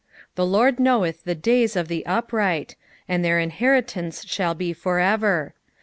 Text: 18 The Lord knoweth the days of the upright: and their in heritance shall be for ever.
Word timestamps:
18 0.29 0.29
The 0.33 0.45
Lord 0.47 0.79
knoweth 0.79 1.25
the 1.25 1.35
days 1.35 1.75
of 1.75 1.87
the 1.87 2.03
upright: 2.07 2.75
and 3.07 3.23
their 3.23 3.39
in 3.39 3.51
heritance 3.51 4.25
shall 4.25 4.55
be 4.55 4.73
for 4.73 4.97
ever. 4.97 5.53